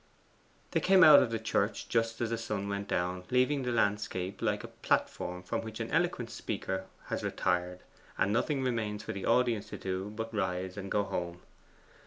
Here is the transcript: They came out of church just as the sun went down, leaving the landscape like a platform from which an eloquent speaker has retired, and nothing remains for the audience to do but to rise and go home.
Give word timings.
They 0.71 0.79
came 0.79 1.03
out 1.03 1.21
of 1.21 1.43
church 1.43 1.87
just 1.87 2.21
as 2.21 2.31
the 2.31 2.37
sun 2.39 2.67
went 2.67 2.87
down, 2.87 3.23
leaving 3.29 3.61
the 3.61 3.71
landscape 3.71 4.41
like 4.41 4.63
a 4.63 4.67
platform 4.69 5.43
from 5.43 5.61
which 5.61 5.79
an 5.79 5.91
eloquent 5.91 6.31
speaker 6.31 6.87
has 7.09 7.23
retired, 7.23 7.81
and 8.17 8.33
nothing 8.33 8.63
remains 8.63 9.03
for 9.03 9.13
the 9.13 9.25
audience 9.27 9.69
to 9.69 9.77
do 9.77 10.09
but 10.09 10.31
to 10.31 10.37
rise 10.37 10.75
and 10.75 10.89
go 10.89 11.03
home. 11.03 11.41